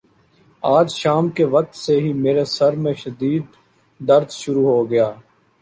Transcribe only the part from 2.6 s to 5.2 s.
میں شدد درد شروع ہو گیا۔